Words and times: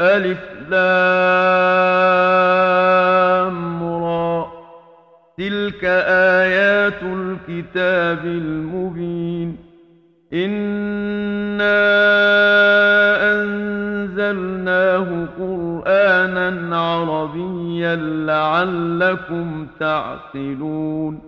ألف 0.00 0.38
لام 0.68 1.22
را. 4.04 4.46
تلك 5.38 5.84
آيات 5.84 7.02
الكتاب 7.02 8.24
المبين. 8.24 9.56
إنا 10.32 11.78
أنزلناه 13.42 15.26
قرآنا 15.38 16.76
عربيا 16.76 17.96
لعلكم 17.96 19.66
تعقلون. 19.80 21.27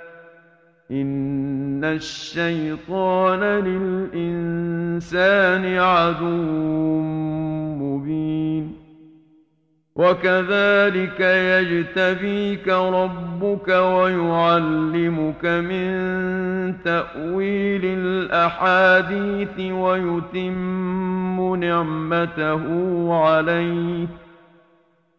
إن 0.91 1.83
الشيطان 1.83 3.39
للإنسان 4.13 4.97
عدو 5.77 7.01
مبين 7.79 8.73
وكذلك 9.95 11.19
يجتبيك 11.19 12.67
ربك 12.67 13.67
ويعلمك 13.67 15.45
من 15.45 15.93
تأويل 16.83 17.81
الأحاديث 17.85 19.59
ويتم 19.71 21.55
نعمته 21.55 22.63
عليك 23.13 24.09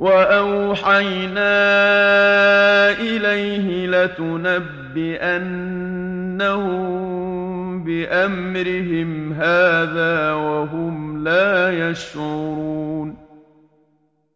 وأوحينا 0.00 1.50
إليه 2.90 3.86
لتنبئ 3.86 4.80
بأنهم 4.94 6.80
بأمرهم 7.84 9.32
هذا 9.32 10.32
وهم 10.32 11.24
لا 11.24 11.88
يشعرون 11.90 13.16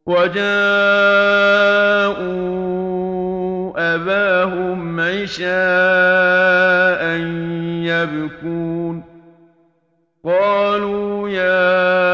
وجاءوا 0.07 0.45
أباهم 3.95 5.01
عشاء 5.01 5.45
يبكون 7.85 9.05
قالوا 10.25 11.29
يا 11.29 12.14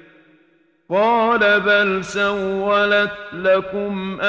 قال 0.91 1.59
بل 1.59 2.05
سولت 2.05 3.11
لكم 3.33 4.21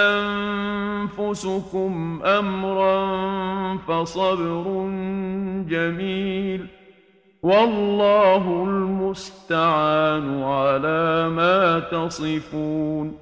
أنفسكم 1.12 1.52
أمرا 2.24 3.76
فصبر 3.76 4.64
جميل 5.68 6.66
والله 7.42 8.64
المستعان 8.68 10.42
على 10.42 11.28
ما 11.28 11.78
تصفون 11.78 13.21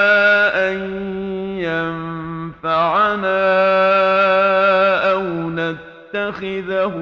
نتخذه 6.31 6.95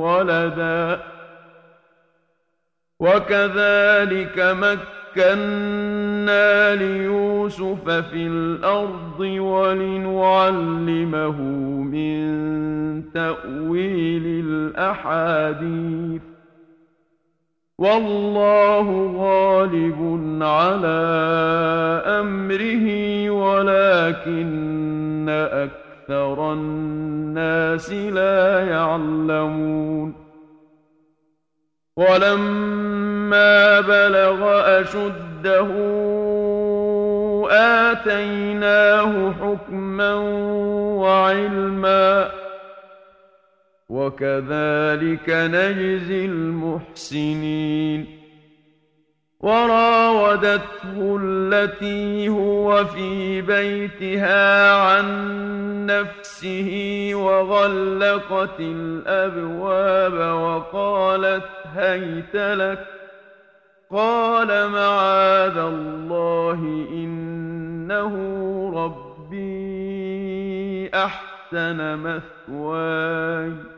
ولدا 0.00 1.00
وكذلك 3.00 4.56
مكنا 5.16 5.54
ليوسف 6.74 7.90
في 7.90 8.26
الأرض 8.26 9.20
ولنعلمه 9.20 9.82
من 11.82 12.28
تأويل 13.14 14.44
الأحاديث 14.46 16.22
والله 17.78 19.12
غالب 19.16 20.20
على 20.42 20.98
امره 22.06 23.30
ولكن 23.30 24.78
أكثر 26.08 26.52
الناس 26.52 27.92
لا 27.92 28.66
يعلمون. 28.68 30.14
ولما 31.96 33.80
بلغ 33.80 34.40
أشده 34.80 35.68
آتيناه 37.50 39.32
حكما 39.32 40.14
وعلما 41.04 42.30
وكذلك 43.88 45.28
نجزي 45.28 46.24
المحسنين. 46.24 48.17
وراودته 49.40 51.18
التي 51.22 52.28
هو 52.28 52.84
في 52.84 53.42
بيتها 53.42 54.74
عن 54.74 55.06
نفسه 55.86 57.10
وغلقت 57.14 58.60
الأبواب 58.60 60.12
وقالت 60.42 61.48
هيت 61.74 62.34
لك. 62.34 62.86
قال 63.90 64.68
معاذ 64.68 65.58
الله 65.58 66.86
إنه 66.90 68.14
ربي 68.74 69.68
أحسن 70.94 71.98
مثواي. 71.98 73.77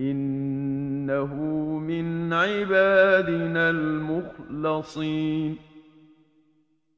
إنه 0.00 1.34
من 1.78 2.32
عبادنا 2.32 3.70
المخلصين. 3.70 5.58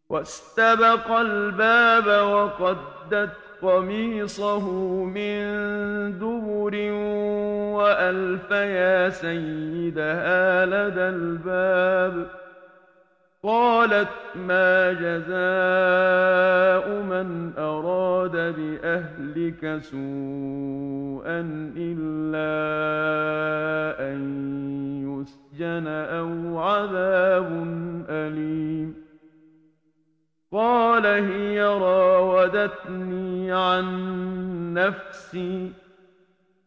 واستبق 0.09 1.11
الباب 1.11 2.07
وقدت 2.07 3.31
قميصه 3.63 4.71
من 5.05 5.39
دبر 6.19 6.93
وألف 7.75 8.51
يا 8.51 9.09
سيدها 9.09 10.67
لدى 10.67 11.01
الباب. 11.01 12.48
قالت 13.49 14.09
ما 14.37 14.93
جزاء 14.93 15.29
من 17.03 17.53
أراد 17.59 18.33
بأهلك 18.33 19.79
سوءا 19.83 21.41
إلا 21.77 22.53
أن 24.13 24.21
يسجن 25.09 25.87
أو 25.87 26.59
عذاب 26.59 27.49
أليم. 28.09 28.95
قال 30.53 31.07
هي 31.07 31.63
راودتني 31.63 33.53
عن 33.53 33.85
نفسي 34.75 35.73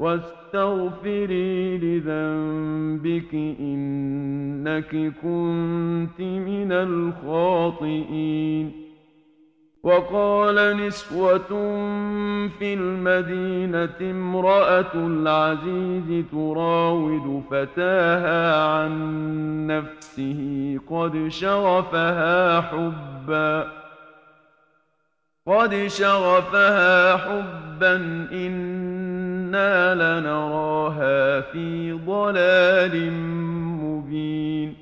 واستغفري 0.00 1.78
لذنبك 1.78 3.34
إنك 3.60 5.12
كنت 5.22 6.20
من 6.20 6.72
الخاطئين. 6.72 8.72
وقال 9.82 10.76
نسوة 10.76 11.48
في 12.58 12.74
المدينة 12.74 14.10
امرأة 14.10 14.94
العزيز 14.94 16.24
تراود 16.32 17.42
فتاها 17.50 18.64
عن 18.64 18.92
نفسه 19.66 20.78
قد 20.90 21.28
شغفها 21.28 22.60
حبًّا 22.60 23.86
قد 25.46 25.86
شغفها 25.86 27.16
حبا 27.16 28.28
إنا 29.56 30.20
لنراها 30.20 31.40
في 31.40 31.92
ضلال 31.92 33.12
مبين 33.82 34.76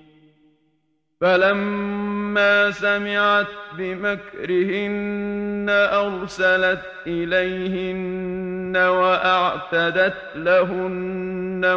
فلما 1.21 2.71
سمعت 2.71 3.47
بمكرهن 3.79 5.67
أرسلت 5.71 6.81
إليهن 7.07 8.77
وأعتدت 8.77 10.15
لهن 10.37 11.77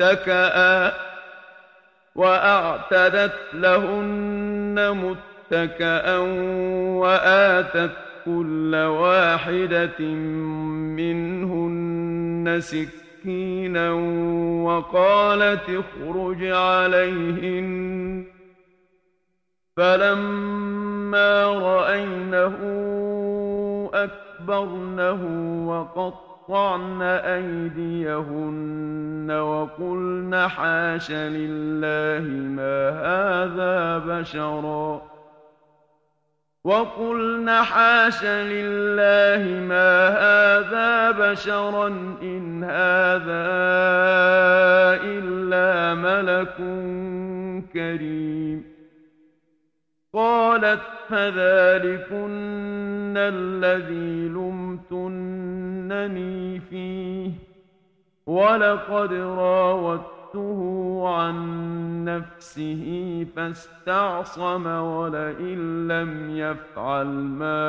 متكئا 0.00 0.92
وأعتدت 2.14 3.38
لهن 3.54 5.16
متكأ 5.52 6.16
وآتت 6.98 7.90
كل 8.24 8.74
واحدة 8.74 10.00
منهن 10.98 12.23
سكينا 12.60 13.92
وقالت 14.64 15.62
اخرج 15.70 16.44
عليهن. 16.44 18.24
فلما 19.76 21.44
رأينه 21.44 22.56
أكبرنه 23.94 25.20
وقطعن 25.68 27.02
أيديهن 27.02 28.44
وقلن 29.30 30.48
حاش 30.48 31.10
لله 31.10 32.28
ما 32.28 32.90
هذا 32.90 33.98
بشراً. 33.98 35.13
وقلن 36.64 37.50
حاش 37.50 38.24
لله 38.24 39.60
ما 39.60 40.08
هذا 40.08 41.10
بشرا 41.10 41.86
إن 42.22 42.64
هذا 42.64 43.44
إلا 45.04 45.94
ملك 45.94 46.56
كريم 47.72 48.64
قالت 50.12 50.80
فذلكن 51.08 52.24
الذي 53.16 54.28
لمتنني 54.28 55.40
فيه 56.60 57.30
ولقد 58.26 59.12
راودت 59.12 60.13
فَصَدَّتْهُ 60.34 61.08
عَن 61.08 61.36
نَّفْسِهِ 62.04 63.26
فَاسْتَعْصَمَ 63.36 64.66
وَلَئِن 64.66 65.88
لَّمْ 65.88 66.36
يَفْعَلْ 66.36 67.06
مَا 67.06 67.62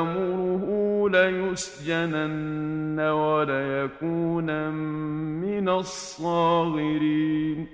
آمُرُهُ 0.00 0.64
لَيُسْجَنَنَّ 1.10 3.00
وَلَيَكُونًا 3.00 4.70
مِّنَ 5.42 5.68
الصَّاغِرِينَ. 5.68 7.66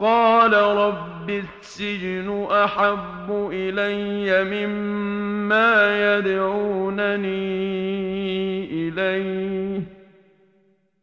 قال 0.00 0.52
رب 0.52 1.30
السجن 1.30 2.46
أحب 2.50 3.50
إلي 3.52 4.44
مما 4.44 5.72
يدعونني 6.18 7.28
إليه. 8.88 9.99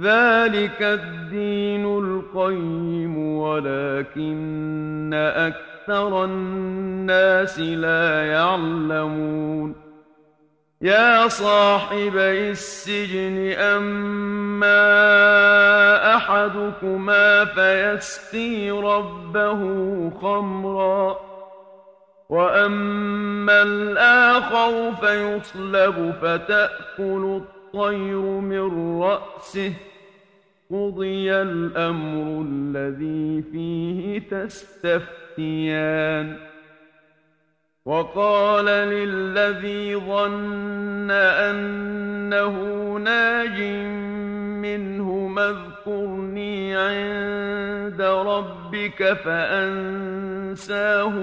ذلك 0.00 0.82
الدين 0.82 1.84
القيم 1.84 3.18
ولكن 3.18 5.10
أكثر 5.14 6.24
الناس 6.24 7.60
لا 7.60 8.26
يعلمون. 8.26 9.74
يا 10.82 11.28
صاحبي 11.28 12.50
السجن 12.50 13.52
أما 13.52 14.76
أحدكما 16.16 17.44
فيسقي 17.44 18.70
ربه 18.70 19.60
خمرا 20.10 21.16
وأما 22.28 23.62
الآخر 23.62 24.92
فيصلب 25.00 26.14
فتأكل 26.22 27.42
الطير 27.42 28.20
من 28.22 29.02
رأسه. 29.02 29.72
قضي 30.70 31.32
الأمر 31.32 32.46
الذي 32.48 33.42
فيه 33.52 34.18
تستفتيان 34.28 35.70
وقال 37.84 38.64
للذي 38.64 39.96
ظن 39.96 41.10
أنه 41.10 42.54
ناج 42.98 43.60
منه 44.62 45.10
اذكرني 45.38 46.76
عند 46.76 48.02
ربك 48.02 49.12
فأنساه 49.12 50.48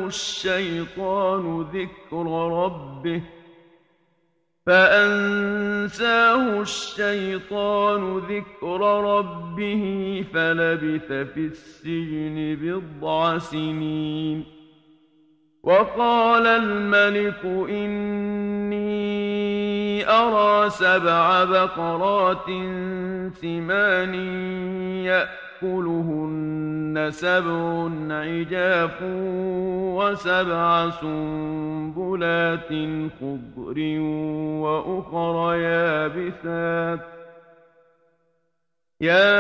الشيطان 0.06 1.62
ذكر 1.62 2.26
ربه 2.64 3.22
فأنساه 4.68 6.62
الشيطان 6.62 8.18
ذكر 8.18 8.82
ربه 9.18 10.26
فلبث 10.34 11.08
في 11.08 11.38
السجن 11.38 12.58
بضع 12.62 13.38
سنين. 13.38 14.46
وقال 15.64 16.48
الملك 16.48 17.46
إني 17.70 18.88
أرى 20.10 20.70
سبع 20.70 21.44
بقرات 21.44 22.46
سمان 23.42 24.14
يأكلهن 25.64 27.08
سبع 27.12 27.90
عجاف 28.10 29.02
وسبع 29.98 30.90
سنبلات 30.90 32.70
خضر 33.20 34.00
وأخر 34.62 35.54
يابسات. 35.56 37.00
يا 39.02 39.36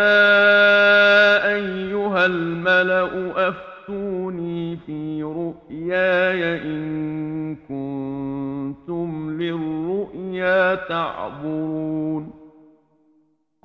أيها 1.56 2.25
الملأ 2.25 3.49
أفتوني 3.49 4.77
في 4.77 5.23
رؤياي 5.23 6.62
إن 6.62 7.56
كنتم 7.56 9.38
للرؤيا 9.41 10.75
تعبرون. 10.75 12.46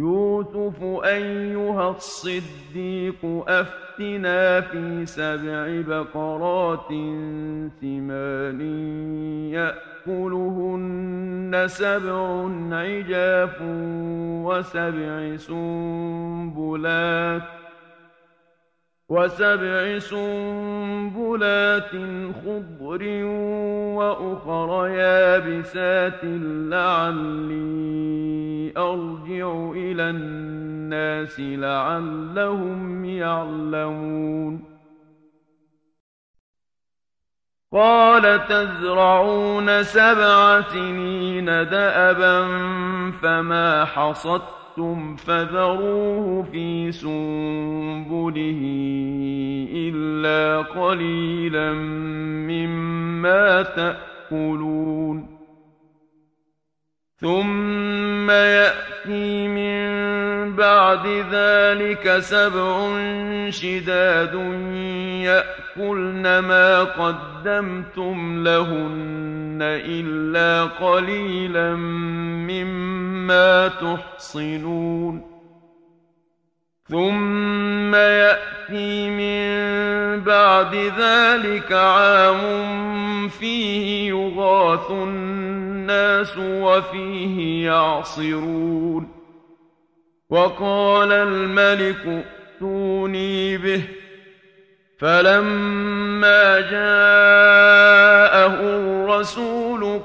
يوسف 0.00 0.82
أيها 1.04 1.90
الصديق 1.90 3.44
أفتنا 3.48 4.60
في 4.60 5.06
سبع 5.06 5.80
بقرات 5.88 6.88
سمان 7.80 8.60
يأكلهن 9.52 11.64
سبع 11.66 12.48
عجاف 12.72 13.56
وسبع 14.46 15.36
سنبلات 15.36 17.42
وسبع 19.10 19.98
سنبلات 19.98 21.90
خضر 22.44 23.02
وأخر 23.98 24.86
يابسات 24.88 26.20
لعلي 26.70 27.90
أرجع 28.76 29.70
إلى 29.74 30.10
الناس 30.10 31.40
لعلهم 31.40 33.04
يعلمون. 33.04 34.64
قال 37.72 38.46
تزرعون 38.46 39.82
سبع 39.82 40.60
سنين 40.60 41.44
دأبا 41.46 42.46
فما 43.22 43.84
حصدتم 43.84 44.59
حصدتم 44.80 45.16
فذروه 45.16 46.42
في 46.42 46.92
سنبله 46.92 48.60
إلا 49.72 50.62
قليلا 50.62 51.72
مما 52.48 53.62
تأكلون 53.62 55.39
ثم 57.20 58.30
يأتي 58.30 59.48
من 59.48 59.90
بعد 60.56 61.06
ذلك 61.32 62.18
سبع 62.18 62.98
شداد 63.50 64.34
يأكلن 65.24 66.38
ما 66.38 66.82
قدمتم 66.82 68.44
لهن 68.44 69.58
إلا 69.62 70.64
قليلا 70.64 71.74
مما 72.46 73.68
تحصنون 73.68 75.29
ثم 76.90 77.94
يأتي 77.94 79.10
من 79.10 79.50
بعد 80.20 80.74
ذلك 80.74 81.72
عام 81.72 83.28
فيه 83.28 84.08
يغاث 84.08 84.90
الناس 84.90 86.38
وفيه 86.38 87.66
يعصرون 87.66 89.08
وقال 90.30 91.12
الملك 91.12 92.24
ائتوني 92.60 93.56
به 93.56 93.82
فلما 94.98 96.60
جاءه 96.60 98.54
الرسول 98.60 99.69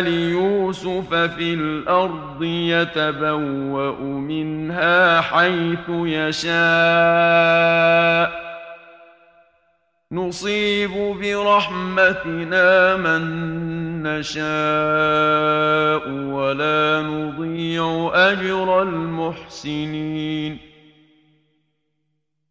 ليوسف 0.00 1.14
في 1.14 1.54
الأرض 1.54 2.42
يتبوأ 2.42 4.00
منها 4.00 5.20
حيث 5.20 5.88
يشاء. 5.88 6.54
نصيب 10.12 10.90
برحمتنا 11.22 12.96
من 12.96 13.22
نشاء 14.02 14.44
ولا 16.08 17.02
نضيع 17.02 18.10
أجر 18.14 18.82
المحسنين. 18.82 20.73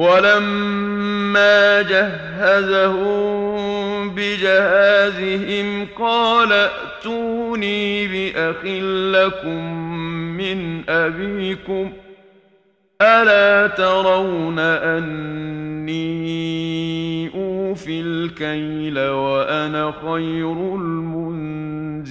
ولما 0.00 1.82
جهزهم 1.82 3.50
بجهازهم 4.14 5.86
قال 5.98 6.52
ائتوني 6.52 8.08
بأخ 8.08 8.64
لكم 9.14 9.84
من 10.36 10.90
أبيكم 10.90 11.92
ألا 13.02 13.66
ترون 13.66 14.58
أني 14.58 16.10
أوفي 17.34 18.00
الكيل 18.00 18.98
وأنا 18.98 19.92
خير 20.02 20.52
المنزلين 20.74 22.10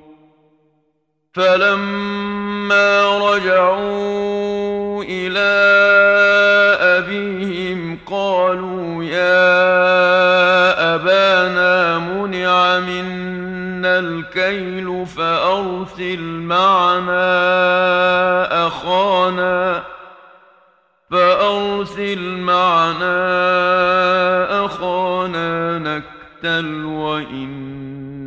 فلما 1.33 3.17
رجعوا 3.17 5.03
إلى 5.03 5.51
أبيهم 6.81 7.99
قالوا 8.05 9.03
يا 9.03 9.35
أبانا 10.95 11.97
منع 11.99 12.79
منا 12.79 13.99
الكيل 13.99 15.05
فأرسل 15.05 16.19
معنا 16.21 17.17
أخانا 18.67 19.83
فأرسل 21.11 22.19
معنا 22.37 23.15
أخانا 24.65 25.77
نكتل 25.79 26.85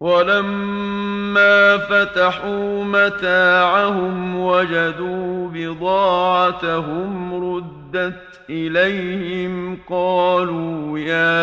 ولما 0.00 1.76
فتحوا 1.78 2.84
متاعهم 2.84 4.40
وجدوا 4.40 5.48
بضاعتهم 5.48 7.34
ردت 7.34 8.40
إليهم 8.50 9.78
قالوا 9.90 10.98
يا 10.98 11.40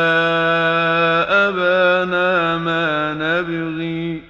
أبانا 1.49 2.57
ما 2.57 3.13
نبغي 3.13 4.23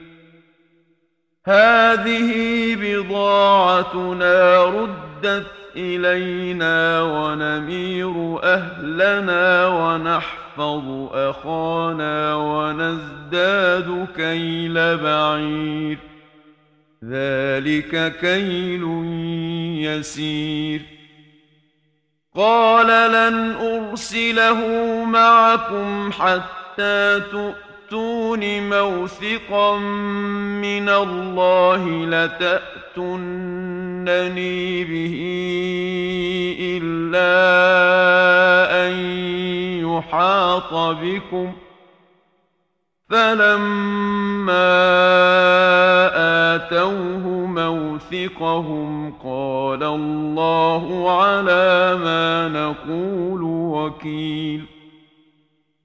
هذه 1.46 2.32
بضاعتنا 2.76 4.64
ردت 4.66 5.52
إلينا 5.76 7.02
ونمير 7.02 8.40
أهلنا 8.44 9.68
ونحفظ 10.60 11.10
أخانا 11.14 12.36
ونزداد 12.36 14.08
كيل 14.16 14.98
بعير. 14.98 15.98
ذلك 17.04 18.18
كيل 18.22 18.84
يسير. 19.86 20.82
قال 22.36 22.88
لن 23.12 23.56
أرسله 23.56 24.60
معكم 25.06 26.12
حتى 26.12 27.22
تؤتون 27.90 28.70
موثقا 28.70 29.78
من 29.78 30.90
الله 30.90 32.06
لتأتونني 32.06 33.24
به 34.84 35.18
إلا 36.60 37.34
أن 38.88 38.94
يحاط 39.88 40.74
بكم 40.74 41.54
فلما 43.10 44.68
آتوه 46.56 47.28
موثقهم 47.46 49.14
قال 49.24 49.84
الله 49.84 51.12
على 51.22 51.98
ما 52.04 52.48
نقول 52.48 53.44
وكيل 53.44 54.77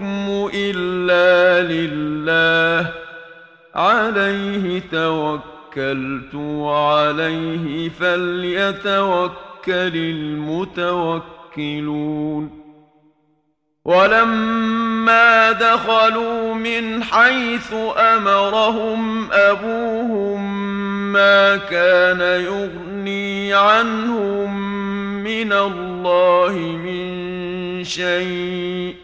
الحكم 0.00 0.50
إلا 0.54 1.62
لله. 1.72 2.92
عليه 3.74 4.82
توكلت 4.92 6.34
وعليه 6.34 7.88
فليتوكل 7.88 9.32
المتوكلون. 10.76 12.64
ولما 13.84 15.52
دخلوا 15.52 16.54
من 16.54 17.02
حيث 17.02 17.74
أمرهم 17.96 19.32
أبوهم 19.32 20.64
ما 21.12 21.56
كان 21.56 22.20
يغني 22.20 23.54
عنهم 23.54 24.74
من 25.24 25.52
الله 25.52 26.52
من 26.58 27.84
شيء. 27.84 29.03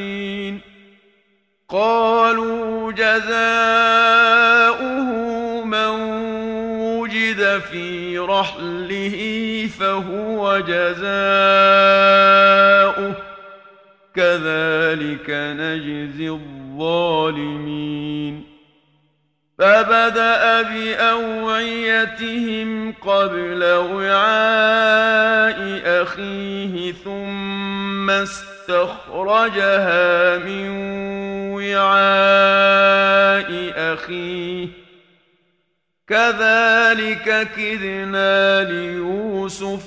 رحله 8.41 9.17
فهو 9.79 10.59
جزاؤه. 10.59 11.11
كذلك 14.15 15.29
نجزي 15.29 16.29
الظالمين. 16.29 18.43
فبدأ 19.59 20.61
بأوعيتهم 20.61 22.91
قبل 22.91 23.63
وعاء 23.63 25.59
أخيه 25.85 26.91
ثم 26.91 28.09
استخرجها 28.09 29.97
من 30.37 30.69
وعاء 31.53 32.71
أخيه. 33.93 34.80
كذلك 36.07 37.47
كدنا 37.57 38.63
ليوسف. 38.63 39.85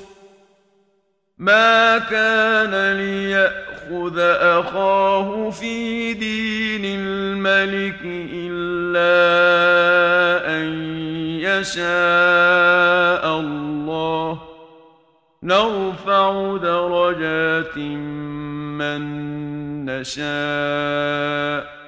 ما 1.39 1.99
كان 1.99 2.97
ليأخذ 2.97 4.19
أخاه 4.41 5.51
في 5.51 6.15
دين 6.15 7.01
الملك 7.01 8.01
إلا 8.33 9.15
أن 10.57 10.67
يشاء 11.41 13.41
الله. 13.41 14.41
نرفع 15.43 16.57
درجات 16.57 17.79
من 18.79 19.03
نشاء. 19.85 21.84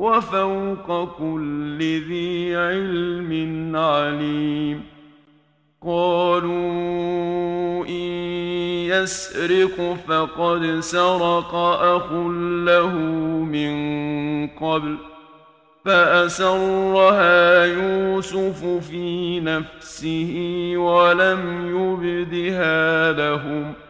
وفوق 0.00 1.18
كل 1.18 1.78
ذي 1.78 2.56
علم 2.56 3.76
عليم. 3.76 4.82
قالوا 5.86 7.86
إن 7.86 8.10
يسرق 8.88 9.96
فقد 10.08 10.80
سرق 10.80 11.54
أخ 11.54 12.12
له 12.64 12.94
من 13.44 13.72
قبل 14.48 14.96
فأسرها 15.84 17.64
يوسف 17.64 18.64
في 18.64 19.40
نفسه 19.40 20.72
ولم 20.76 21.42
يبدها 21.76 23.12
لهم 23.12 23.72
ۖ. 23.72 23.89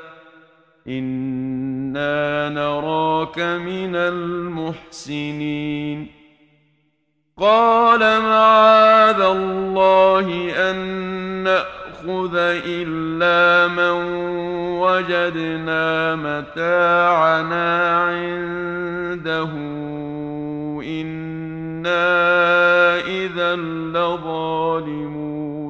أنا 0.87 2.49
نراك 2.49 3.39
من 3.39 3.95
المحسنين. 3.95 6.07
قال 7.37 7.99
معاذ 7.99 9.21
الله 9.21 10.53
ان 10.71 10.77
ناخذ 11.43 12.35
الا 12.65 13.67
من 13.67 13.91
وجدنا 14.81 16.15
متاعنا 16.15 18.01
عنده. 18.01 19.49
أنا 20.83 22.99
اذا 22.99 23.55
لظالمون. 23.55 25.60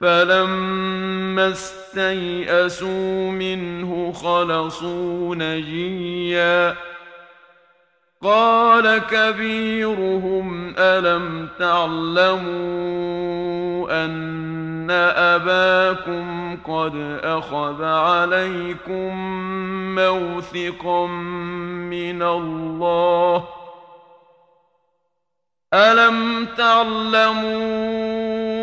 فلما 0.00 1.48
استيئسوا 1.48 3.30
منه 3.30 4.12
خلصوا 4.12 5.34
نجيا 5.34 6.76
قال 8.22 8.98
كبيرهم 8.98 10.74
الم 10.78 11.48
تعلموا 11.58 12.48
ان 14.04 14.90
اباكم 15.16 16.56
قد 16.56 17.20
اخذ 17.22 17.84
عليكم 17.84 19.14
موثقا 19.94 21.06
من 21.06 22.22
الله 22.22 23.44
الم 25.74 26.46
تعلموا 26.56 28.47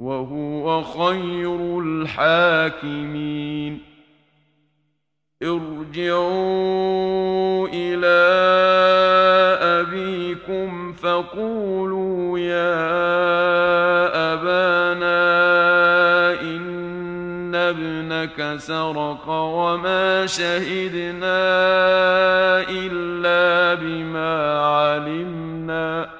وهو 0.00 0.82
خير 0.82 1.80
الحاكمين. 1.84 3.80
ارجعوا 5.42 6.88
إلى 7.72 8.20
أبيكم 9.80 10.92
فقولوا 10.92 12.38
يا 12.38 12.74
أبانا 14.32 15.20
إن 16.40 17.54
ابنك 17.54 18.54
سرق 18.58 19.28
وما 19.28 20.26
شهدنا 20.26 21.40
إلا 22.68 23.74
بما 23.74 24.60
علمنا. 24.60 26.19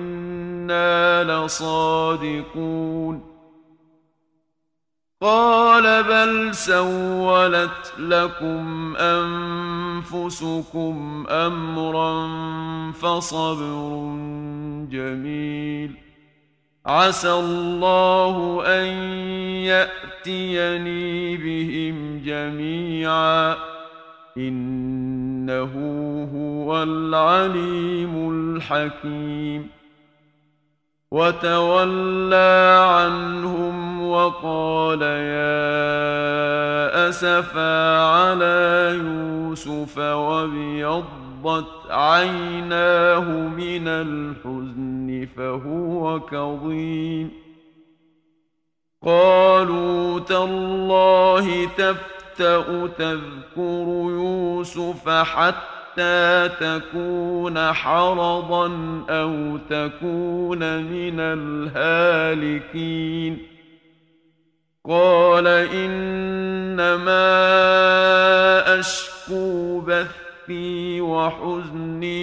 وإنا 0.71 1.45
لصادقون 1.45 3.31
قال 5.21 6.03
بل 6.03 6.55
سولت 6.55 7.93
لكم 7.99 8.95
انفسكم 8.95 10.45
امرا 11.29 12.27
فصبر 12.91 14.15
جميل 14.91 15.91
عسى 16.85 17.31
الله 17.31 18.63
ان 18.65 18.87
ياتيني 19.65 21.37
بهم 21.37 22.21
جميعا 22.25 23.55
انه 24.37 25.73
هو 26.35 26.83
العليم 26.83 28.29
الحكيم 28.31 29.80
وتولى 31.11 32.79
عنهم 32.89 34.07
وقال 34.07 35.01
يا 35.01 35.49
أسفا 37.09 37.99
على 37.99 38.95
يوسف 38.95 39.97
وابيضت 39.97 41.65
عيناه 41.89 43.29
من 43.29 43.87
الحزن 43.87 45.27
فهو 45.37 46.19
كظيم. 46.19 47.31
قالوا 49.03 50.19
تالله 50.19 51.65
تفتأ 51.65 52.87
تذكر 52.87 53.87
يوسف 54.09 55.09
حتى 55.09 55.80
حتى 55.91 56.49
تكون 56.59 57.73
حرضا 57.73 58.67
أو 59.09 59.57
تكون 59.69 60.83
من 60.83 61.19
الهالكين. 61.79 63.37
قال 64.89 65.47
إنما 65.47 67.19
أشكو 68.79 69.79
بثي 69.79 71.01
وحزني 71.01 72.21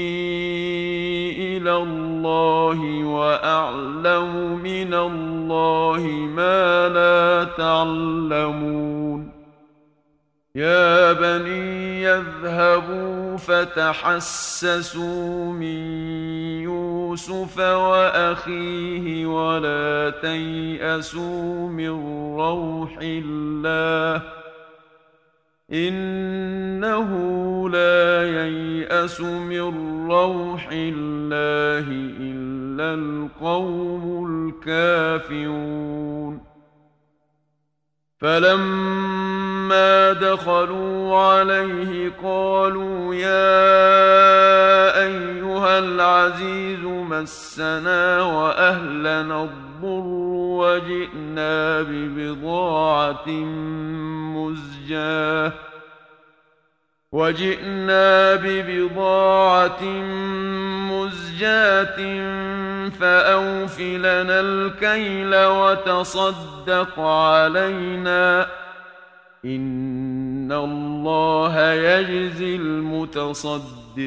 إلى 1.57 1.77
الله 1.77 3.05
وأعلم 3.05 4.59
من 4.63 4.95
الله 4.95 6.01
ما 6.37 6.89
لا 6.89 7.45
تعلمون. 7.45 8.88
يا 10.55 11.13
بني 11.13 12.03
يذهبوا 12.03 13.37
فتحسسوا 13.37 15.05
من 15.53 15.79
يوسف 16.63 17.59
وأخيه 17.59 19.27
ولا 19.27 20.11
تيأسوا 20.23 21.69
من 21.69 21.91
روح 22.37 22.99
الله 23.03 24.23
إنه 25.73 27.11
لا 27.71 28.29
ييأس 28.29 29.21
من 29.21 30.09
روح 30.11 30.69
الله 30.73 31.87
إلا 32.21 32.95
القوم 32.95 34.27
الكافرون 34.59 36.41
فلما 38.21 40.13
دخلوا 40.13 41.19
عليه 41.19 42.13
قالوا 42.23 43.15
يا 43.15 43.79
ايها 45.05 45.79
العزيز 45.79 46.85
مسنا 46.85 48.23
واهلنا 48.23 49.45
الضر 49.45 50.07
وجئنا 50.59 51.83
ببضاعه 51.83 53.29
مزجاه 54.35 55.53
وجئنا 57.13 58.35
ببضاعة 58.35 59.83
مزجاة 60.93 61.97
فأوف 62.89 63.81
لنا 63.81 64.41
الكيل 64.41 65.35
وتصدق 65.35 67.01
علينا. 67.01 68.47
إن 69.45 70.53
الله 70.53 71.73
يجزي 71.73 72.57
المتصدقين. 72.57 73.99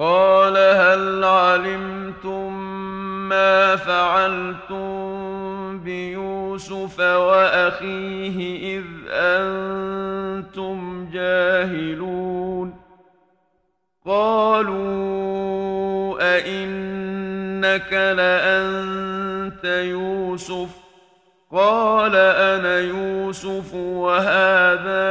قال 0.00 0.56
هل 0.56 1.24
علمتم 1.24 2.52
ما 3.28 3.76
فعلتم 3.76 4.98
بيوسف 5.78 7.00
وأخيه 7.00 8.38
إذ 8.78 8.84
أنتم 9.10 11.08
جاهلون؟ 11.12 12.74
قالوا 14.06 15.38
أئنك 16.36 17.92
لأنت 17.92 19.64
يوسف؟ 19.64 20.68
قال 21.52 22.16
أنا 22.16 22.78
يوسف 22.78 23.74
وهذا 23.74 25.10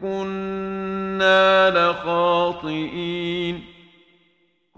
كنا 0.00 1.70
لخاطئين 1.70 3.64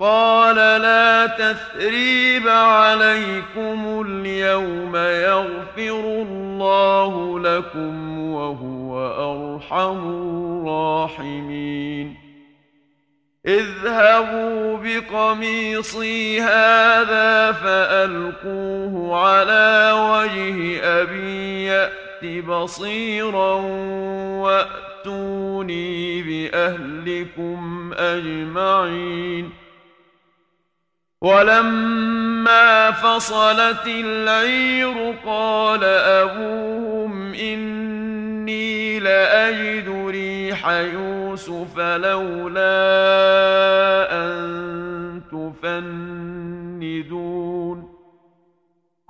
قال 0.00 0.56
لا 0.56 1.26
تثريب 1.26 2.48
عليكم 2.48 4.04
اليوم 4.06 4.96
يغفر 4.96 6.00
الله 6.00 7.40
لكم 7.40 8.18
وهو 8.32 8.98
ارحم 8.98 9.98
الراحمين 10.60 12.16
اذهبوا 13.46 14.76
بقميصي 14.76 16.40
هذا 16.40 17.52
فالقوه 17.52 19.16
على 19.18 19.92
وجه 19.92 20.80
ابي 21.02 21.64
يات 21.64 22.44
بصيرا 22.44 23.60
واتوني 25.00 26.22
بأهلكم 26.22 27.92
أجمعين. 27.96 29.50
ولما 31.22 32.90
فصلت 32.90 33.86
العير 33.86 35.14
قال 35.26 35.84
أبوهم 35.84 37.34
إني 37.34 38.98
لأجد 38.98 40.06
ريح 40.08 40.68
يوسف 40.68 41.78
لولا 41.78 42.62
أن 44.12 45.22
تفندون. 45.32 46.30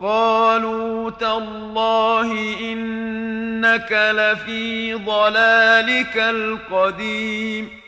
قالوا 0.00 1.10
تالله 1.10 2.32
إنك 2.60 4.12
لفي 4.14 4.94
ضلالك 4.94 6.16
القديم. 6.16 7.80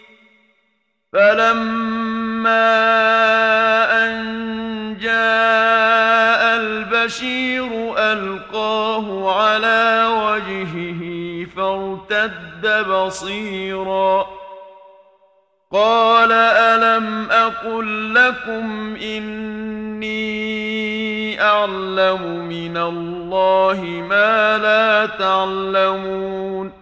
فلما 1.13 2.65
أن 4.05 4.13
جاء 5.01 6.57
البشير 6.57 7.95
ألقاه 7.99 9.33
على 9.41 10.07
وجهه 10.07 11.03
فارتد 11.57 12.85
بصيرا. 12.89 14.27
قال 15.73 16.33
ألم 16.33 17.31
أقل 17.31 18.15
لكم 18.15 18.97
إني 18.97 19.53
أعلم 21.43 22.49
من 22.49 22.77
الله 22.77 23.81
ما 23.85 24.59
لا 24.59 25.07
تعلمون. 25.07 26.73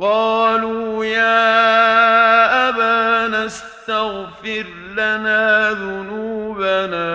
قالوا 0.00 1.04
يا 1.04 2.68
أبانا 2.68 3.46
استغفر 3.46 4.66
لنا 4.96 5.70
ذنوبنا 5.70 7.10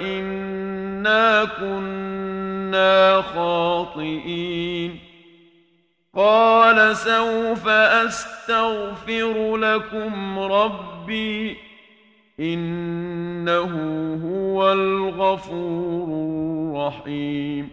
إنا 0.00 1.44
كنا 1.44 3.22
خاطئين. 3.34 5.00
قال 6.16 6.96
سوف 6.96 7.68
أستغفر 7.68 9.56
لكم 9.56 10.38
ربي. 10.38 11.56
إنه 12.40 13.72
هو 14.24 14.72
الغفور 14.72 16.08
الرحيم. 16.08 17.68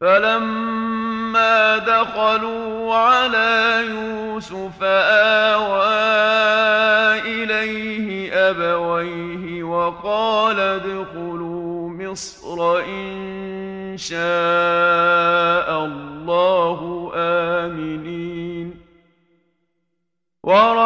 فلما 0.00 1.78
دخلوا 1.78 2.94
على 2.94 3.84
يوسف 3.90 4.82
آوى 4.82 5.86
إليه 7.20 8.32
أبويه 8.50 9.62
وقال 9.62 10.60
ادخلوا 10.60 11.88
مصر 11.88 12.78
إن 12.78 13.94
شاء 13.96 15.84
الله 15.84 17.12
آمنين. 17.14 18.80
ورفع 20.42 20.85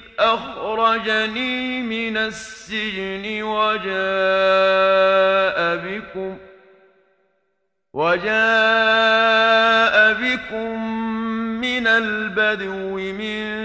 أخرجني 0.21 1.81
من 1.81 2.17
السجن 2.17 3.43
وجاء 3.43 3.91
بكم 5.75 6.37
وجاء 7.93 8.31
بكم 10.13 11.01
من 11.61 11.87
البدو 11.87 12.97
من 12.97 13.61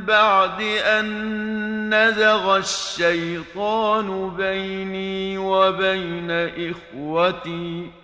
بعد 0.00 0.60
أن 0.62 1.94
نزغ 1.94 2.56
الشيطان 2.56 4.36
بيني 4.36 5.38
وبين 5.38 6.30
إخوتي. 6.30 8.03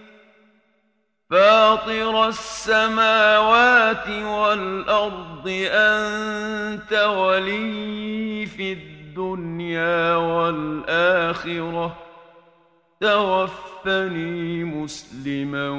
فاطر 1.31 2.27
السماوات 2.27 4.07
والأرض 4.09 5.47
أنت 5.71 6.93
ولي 6.93 8.45
في 8.45 8.73
الدنيا 8.73 10.15
والآخرة. 10.15 11.97
توفني 13.01 14.63
مسلما 14.63 15.69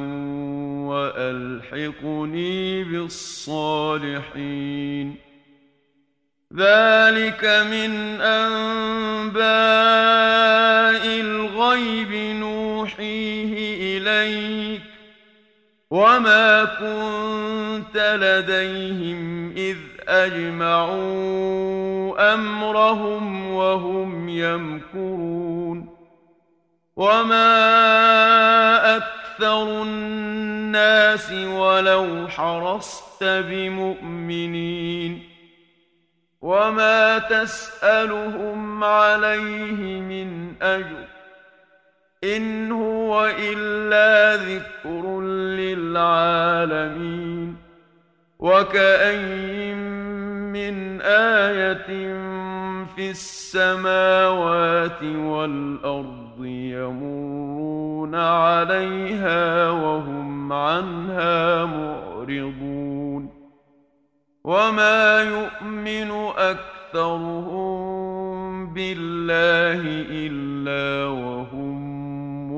وألحقني 0.91 2.85
بالصالحين. 2.85 4.03
ذلك 6.57 7.45
من 7.45 8.21
أنباء 8.21 9.43
الغيب 11.21 12.37
نوحيه 12.37 13.99
إليك. 13.99 14.72
وما 15.93 16.65
كنت 16.65 17.97
لديهم 17.97 19.53
إذ 19.57 19.77
أجمعوا 20.09 21.53
أمرهم 22.35 23.53
وهم 23.53 24.29
يمكرون 24.29 25.97
وما 26.97 27.47
أكثر 28.97 29.83
الناس 29.83 31.33
ولو 31.33 32.29
حرصت 32.29 33.25
بمؤمنين 33.25 35.23
وما 36.41 37.19
تسألهم 37.19 38.85
عليه 38.85 40.01
من 40.01 40.55
أجر 40.63 41.12
إن 42.25 42.73
هو 42.73 43.33
إلا 43.39 44.37
ذكر 44.37 45.21
للعالمين 45.59 47.57
وكأين 48.39 49.77
من 50.53 51.01
آية 51.01 51.87
في 52.97 53.11
السماوات 53.11 55.03
والأرض 55.03 56.45
يمرون 56.45 58.15
عليها 58.15 59.71
وهم 59.71 60.53
عنها 60.53 61.65
معرضون 61.65 63.29
وما 64.45 65.23
يؤمن 65.23 66.11
أكثرهم 66.37 67.63
بالله 68.75 69.83
إلا 70.11 71.07
وهم 71.07 71.82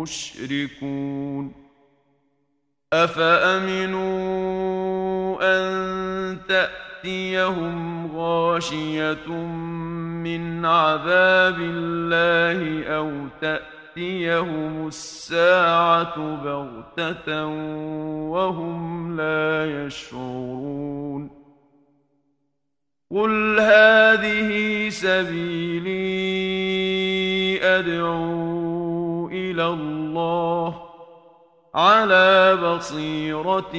مشركون 0.05 1.53
أفأمنوا 2.93 4.05
أن 5.43 6.39
تأتيهم 6.49 8.07
غاشية 8.17 9.31
من 10.25 10.67
عذاب 10.67 11.57
الله 11.61 12.85
أو 12.87 13.11
تأتيهم 13.41 14.87
الساعة 14.87 16.17
بغتة 16.45 17.47
وهم 18.29 19.17
لا 19.17 19.87
يشعرون؟ 19.87 21.31
قل 23.11 23.61
هذه 23.61 24.89
سبيلي 24.89 26.35
أدعو 27.63 28.64
إلى 29.55 29.67
الله 29.67 30.83
على 31.75 32.57
بصيرة 32.57 33.75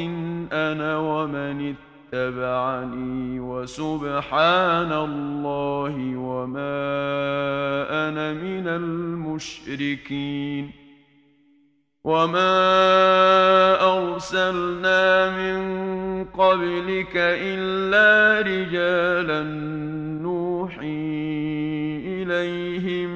أنا 0.52 0.98
ومن 0.98 1.76
اتبعني 1.76 3.40
وسبحان 3.40 4.92
الله 4.92 6.16
وما 6.16 6.88
أنا 8.08 8.34
من 8.34 8.68
المشركين 8.68 10.72
وما 12.04 12.56
أرسلنا 13.98 15.30
من 15.30 15.60
قبلك 16.24 17.14
إلا 17.16 18.42
رجالا 18.48 19.44
نوحي 20.24 21.16
إليهم 22.08 23.10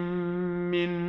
من 0.72 1.09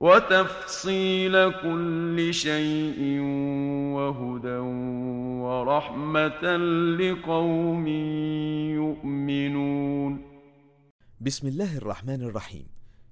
وتفصيل 0.00 1.32
كل 1.62 2.28
شيء 2.34 3.20
وهدى 3.94 4.58
ورحمة 5.42 6.56
لقوم 7.00 7.86
يؤمنون. 8.76 10.22
بسم 11.20 11.48
الله 11.48 11.76
الرحمن 11.76 12.22
الرحيم. 12.22 12.66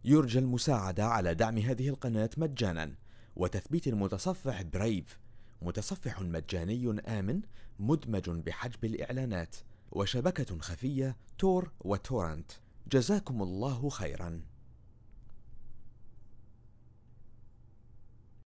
يرجى 0.05 0.39
المساعدة 0.39 1.07
على 1.07 1.34
دعم 1.34 1.59
هذه 1.59 1.89
القناة 1.89 2.30
مجانا. 2.37 2.95
وتثبيت 3.37 3.89
المتصفح 3.89 4.62
برايف 4.62 5.18
متصفح 5.62 6.20
مجاني 6.20 7.01
آمن 7.09 7.41
مدمج 7.78 8.30
بحجب 8.30 8.84
الإعلانات. 8.84 9.57
وشبكة 9.93 10.59
خفية 10.59 11.16
تور 11.39 11.70
وتورنت. 11.80 12.53
جزاكم 12.93 13.43
الله 13.43 13.89
خيرا. 13.89 14.41